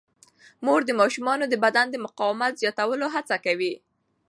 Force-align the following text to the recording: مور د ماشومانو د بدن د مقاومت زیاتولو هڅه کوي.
مور 0.65 0.81
د 0.85 0.91
ماشومانو 1.01 1.45
د 1.49 1.55
بدن 1.65 1.87
د 1.91 1.95
مقاومت 2.05 2.53
زیاتولو 2.61 3.05
هڅه 3.15 3.35
کوي. 3.45 3.73